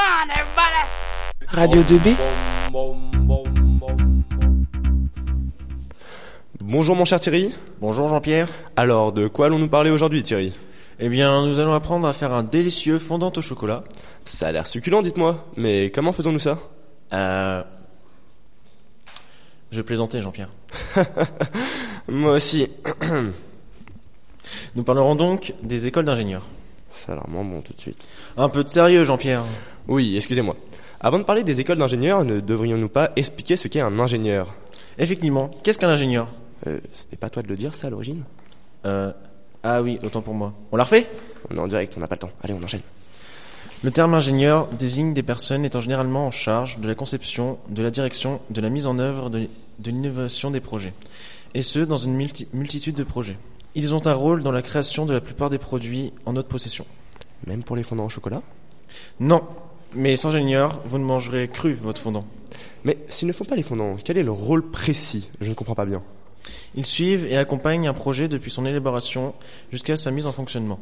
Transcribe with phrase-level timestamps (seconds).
[0.00, 0.82] on, everybody!
[1.48, 2.16] Radio 2B
[6.60, 7.52] Bonjour mon cher Thierry.
[7.80, 8.48] Bonjour Jean-Pierre.
[8.76, 10.52] Alors, de quoi allons-nous parler aujourd'hui Thierry?
[11.00, 13.82] Eh bien, nous allons apprendre à faire un délicieux fondant au chocolat.
[14.24, 15.46] Ça a l'air succulent, dites-moi.
[15.56, 16.58] Mais comment faisons-nous ça?
[17.12, 17.62] Euh...
[19.72, 20.50] Je plaisantais Jean-Pierre.
[22.08, 22.68] Moi aussi.
[24.74, 26.46] Nous parlerons donc des écoles d'ingénieurs.
[26.92, 27.98] Ça a l'air moins bon tout de suite.
[28.36, 29.44] Un peu de sérieux Jean-Pierre.
[29.88, 30.56] Oui, excusez-moi.
[31.00, 34.54] Avant de parler des écoles d'ingénieurs, ne devrions-nous pas expliquer ce qu'est un ingénieur?
[34.98, 36.28] Effectivement, qu'est-ce qu'un ingénieur?
[36.66, 38.22] Euh, C'était pas toi de le dire ça à l'origine?
[38.84, 39.12] Euh...
[39.62, 40.54] Ah oui, autant pour moi.
[40.72, 41.06] On la refait?
[41.50, 42.30] On est en direct, on n'a pas le temps.
[42.42, 42.80] Allez, on enchaîne.
[43.82, 47.90] Le terme ingénieur désigne des personnes étant généralement en charge de la conception, de la
[47.90, 49.48] direction, de la mise en œuvre de,
[49.78, 50.92] de l'innovation des projets.
[51.54, 53.36] Et ce, dans une multi- multitude de projets.
[53.76, 56.86] Ils ont un rôle dans la création de la plupart des produits en notre possession.
[57.46, 58.42] Même pour les fondants au chocolat?
[59.20, 59.42] Non,
[59.94, 62.24] mais sans ingénieur, vous ne mangerez cru votre fondant.
[62.84, 65.30] Mais s'ils ne font pas les fondants, quel est leur rôle précis?
[65.40, 66.02] Je ne comprends pas bien.
[66.74, 69.34] Ils suivent et accompagnent un projet depuis son élaboration
[69.70, 70.80] jusqu'à sa mise en fonctionnement.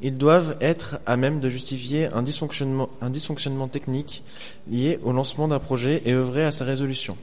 [0.00, 4.22] Ils doivent être à même de justifier un dysfonctionnement, un dysfonctionnement technique
[4.70, 7.16] lié au lancement d'un projet et œuvrer à sa résolution.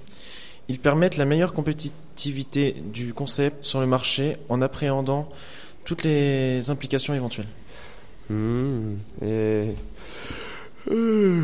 [0.69, 5.27] Ils permettent la meilleure compétitivité du concept sur le marché en appréhendant
[5.83, 7.47] toutes les implications éventuelles.
[8.29, 9.73] Hmm, et...
[10.91, 11.43] Euh,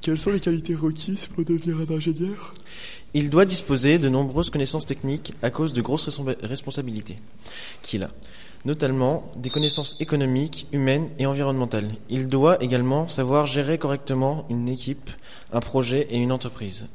[0.00, 2.54] quelles sont les qualités requises pour devenir un ingénieur?
[3.12, 7.18] Il doit disposer de nombreuses connaissances techniques à cause de grosses responsa- responsabilités
[7.82, 8.10] qu'il a,
[8.64, 11.90] notamment des connaissances économiques, humaines et environnementales.
[12.08, 15.10] Il doit également savoir gérer correctement une équipe,
[15.52, 16.86] un projet et une entreprise.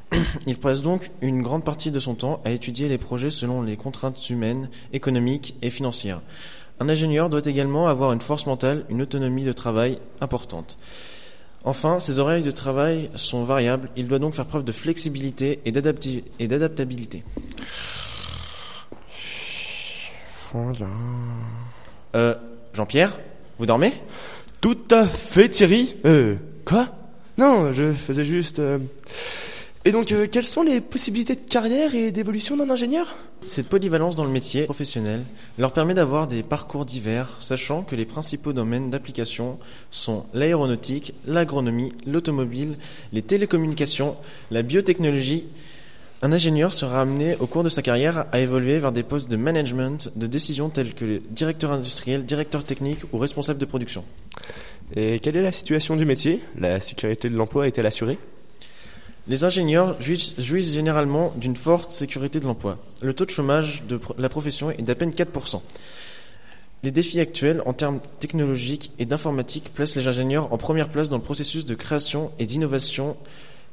[0.46, 3.76] Il passe donc une grande partie de son temps à étudier les projets selon les
[3.76, 6.20] contraintes humaines, économiques et financières.
[6.80, 10.78] Un ingénieur doit également avoir une force mentale, une autonomie de travail importante.
[11.64, 15.70] Enfin, ses oreilles de travail sont variables, il doit donc faire preuve de flexibilité et
[15.70, 17.22] d'adaptabilité.
[22.14, 22.34] Euh,
[22.74, 23.18] Jean-Pierre,
[23.58, 23.92] vous dormez?
[24.60, 26.88] Tout à fait Thierry Euh, quoi?
[27.38, 28.58] Non, je faisais juste...
[28.58, 28.78] euh,
[29.84, 33.18] Et donc, euh, quelles sont les possibilités de carrière et d'évolution d'un ingénieur?
[33.44, 35.24] Cette polyvalence dans le métier professionnel
[35.58, 39.58] leur permet d'avoir des parcours divers, sachant que les principaux domaines d'application
[39.90, 42.76] sont l'aéronautique, l'agronomie, l'automobile,
[43.12, 44.14] les télécommunications,
[44.52, 45.46] la biotechnologie.
[46.22, 49.36] Un ingénieur sera amené au cours de sa carrière à évoluer vers des postes de
[49.36, 54.04] management, de décision tels que le directeur industriel, directeur technique ou responsable de production.
[54.94, 56.40] Et quelle est la situation du métier?
[56.56, 58.18] La sécurité de l'emploi est-elle assurée?
[59.28, 60.34] Les ingénieurs jouissent,
[60.72, 62.78] généralement d'une forte sécurité de l'emploi.
[63.02, 65.60] Le taux de chômage de la profession est d'à peine 4%.
[66.82, 71.18] Les défis actuels en termes technologiques et d'informatique placent les ingénieurs en première place dans
[71.18, 73.16] le processus de création et d'innovation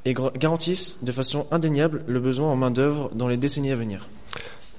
[0.04, 4.08] et garantissent de façon indéniable le besoin en main-d'œuvre dans les décennies à venir.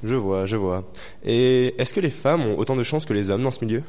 [0.04, 0.84] Je vois, je vois.
[1.24, 3.84] Et est-ce que les femmes ont autant de chances que les hommes dans ce milieu?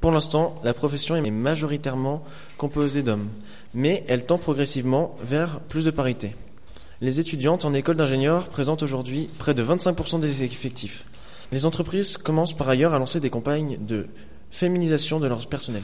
[0.00, 2.24] Pour l'instant, la profession est majoritairement
[2.58, 3.28] composée d'hommes,
[3.72, 6.34] mais elle tend progressivement vers plus de parité.
[7.00, 11.04] Les étudiantes en école d'ingénieurs présentent aujourd'hui près de 25% des effectifs.
[11.52, 14.06] Les entreprises commencent par ailleurs à lancer des campagnes de
[14.50, 15.82] féminisation de leur personnel.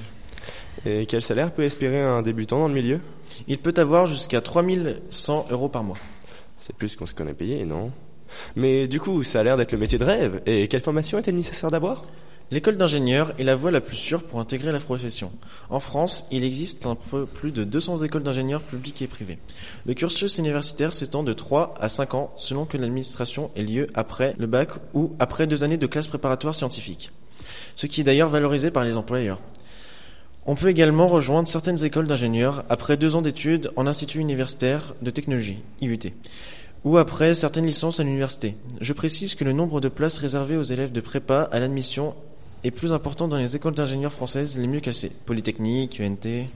[0.87, 3.01] Et quel salaire peut espérer un débutant dans le milieu?
[3.49, 5.97] Il peut avoir jusqu'à 3100 euros par mois.
[6.59, 7.91] C'est plus qu'on se connaît payé, non?
[8.57, 10.41] Mais du coup, ça a l'air d'être le métier de rêve.
[10.47, 12.05] Et quelle formation est-elle nécessaire d'avoir
[12.53, 15.31] L'école d'ingénieur est la voie la plus sûre pour intégrer la profession.
[15.69, 19.39] En France, il existe un peu plus de 200 écoles d'ingénieurs publiques et privées.
[19.87, 24.35] Le cursus universitaire s'étend de 3 à 5 ans selon que l'administration ait lieu après
[24.37, 27.13] le bac ou après deux années de classe préparatoire scientifique.
[27.77, 29.39] Ce qui est d'ailleurs valorisé par les employeurs.
[30.45, 35.11] On peut également rejoindre certaines écoles d'ingénieurs après deux ans d'études en institut universitaire de
[35.11, 35.99] technologie, IUT,
[36.85, 38.57] ou après certaines licences à l'université.
[38.81, 42.15] Je précise que le nombre de places réservées aux élèves de prépa à l'admission
[42.65, 45.13] est plus important dans les écoles d'ingénieurs françaises les mieux classées.
[45.27, 46.47] Polytechnique, UNT.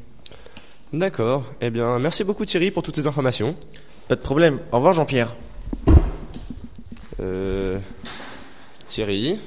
[0.92, 1.44] D'accord.
[1.60, 3.56] Eh bien, merci beaucoup Thierry pour toutes ces informations.
[4.08, 4.60] Pas de problème.
[4.72, 5.34] Au revoir Jean-Pierre.
[7.20, 7.78] Euh...
[8.86, 9.38] Thierry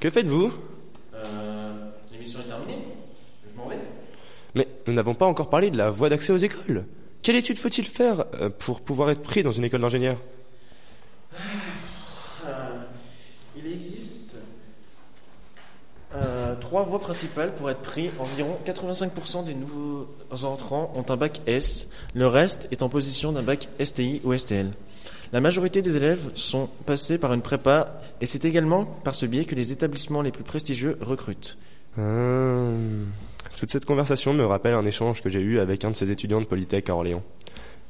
[0.00, 0.52] Que faites-vous?
[1.14, 1.72] Euh,
[2.12, 2.78] l'émission est terminée.
[3.50, 3.76] Je m'en vais.
[4.54, 6.86] Mais nous n'avons pas encore parlé de la voie d'accès aux écoles.
[7.26, 10.16] Quelle étude faut-il faire euh, pour pouvoir être pris dans une école d'ingénieur?
[13.56, 14.36] Il existe
[16.14, 18.12] euh, trois voies principales pour être pris.
[18.20, 20.06] Environ 85% des nouveaux
[20.44, 21.88] entrants ont un bac S.
[22.14, 24.70] Le reste est en position d'un bac STI ou STL.
[25.32, 29.46] La majorité des élèves sont passés par une prépa et c'est également par ce biais
[29.46, 31.58] que les établissements les plus prestigieux recrutent.
[31.98, 32.68] Ah,
[33.58, 36.40] Toute cette conversation me rappelle un échange que j'ai eu avec un de ses étudiants
[36.40, 37.22] de Polytech à Orléans.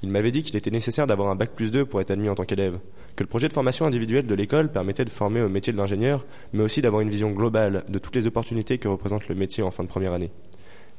[0.03, 2.35] Il m'avait dit qu'il était nécessaire d'avoir un bac plus 2 pour être admis en
[2.35, 2.79] tant qu'élève,
[3.17, 6.25] que le projet de formation individuelle de l'école permettait de former au métier de l'ingénieur,
[6.53, 9.70] mais aussi d'avoir une vision globale de toutes les opportunités que représente le métier en
[9.70, 10.31] fin de première année.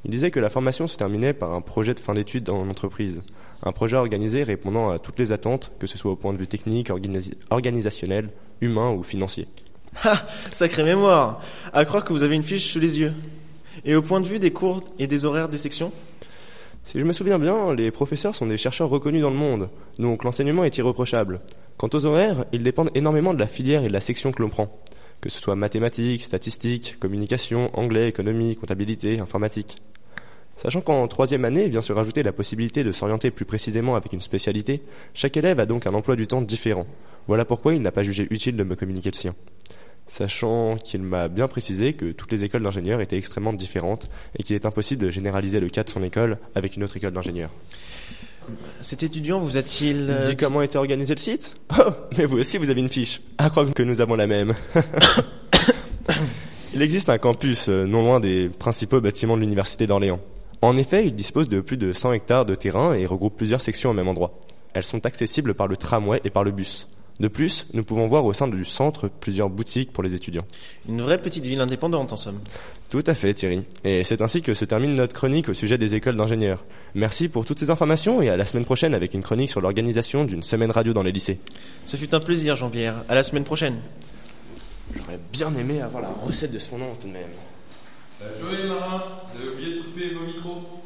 [0.03, 3.21] Il disait que la formation se terminait par un projet de fin d'études en entreprise,
[3.63, 6.47] un projet organisé répondant à toutes les attentes, que ce soit au point de vue
[6.47, 6.91] technique,
[7.49, 8.29] organisationnel,
[8.61, 9.47] humain ou financier.
[10.03, 11.41] Ah, sacrée mémoire
[11.73, 13.13] À croire que vous avez une fiche sous les yeux.
[13.85, 15.91] Et au point de vue des cours et des horaires des sections
[16.83, 19.69] Si je me souviens bien, les professeurs sont des chercheurs reconnus dans le monde,
[19.99, 21.39] donc l'enseignement est irréprochable.
[21.77, 24.49] Quant aux horaires, ils dépendent énormément de la filière et de la section que l'on
[24.49, 24.81] prend,
[25.21, 29.77] que ce soit mathématiques, statistiques, communication, anglais, économie, comptabilité, informatique.
[30.57, 34.21] Sachant qu'en troisième année vient se rajouter la possibilité de s'orienter plus précisément avec une
[34.21, 34.81] spécialité,
[35.13, 36.87] chaque élève a donc un emploi du temps différent.
[37.27, 39.35] Voilà pourquoi il n'a pas jugé utile de me communiquer le sien.
[40.07, 44.55] Sachant qu'il m'a bien précisé que toutes les écoles d'ingénieurs étaient extrêmement différentes et qu'il
[44.55, 47.51] est impossible de généraliser le cas de son école avec une autre école d'ingénieurs.
[48.81, 50.09] Cet étudiant vous a-t-il...
[50.09, 51.53] Euh, dit comment était organisé le site?
[51.77, 53.21] Oh, mais vous aussi vous avez une fiche.
[53.37, 54.53] À croire que nous avons la même.
[56.73, 60.21] il existe un campus euh, non loin des principaux bâtiments de l'université d'Orléans.
[60.61, 63.89] En effet, il dispose de plus de 100 hectares de terrain et regroupe plusieurs sections
[63.89, 64.39] au même endroit.
[64.73, 66.87] Elles sont accessibles par le tramway et par le bus.
[67.19, 70.45] De plus, nous pouvons voir au sein du centre plusieurs boutiques pour les étudiants.
[70.87, 72.39] Une vraie petite ville indépendante en somme.
[72.89, 73.63] Tout à fait Thierry.
[73.83, 76.63] Et c'est ainsi que se termine notre chronique au sujet des écoles d'ingénieurs.
[76.93, 80.25] Merci pour toutes ces informations et à la semaine prochaine avec une chronique sur l'organisation
[80.25, 81.39] d'une semaine radio dans les lycées.
[81.85, 83.03] Ce fut un plaisir Jean-Pierre.
[83.09, 83.77] À la semaine prochaine.
[84.95, 87.23] J'aurais bien aimé avoir la recette de ce fondant tout de même.
[88.21, 89.03] Euh, Joël et Marin,
[89.33, 90.76] vous avez oublié de couper vos micros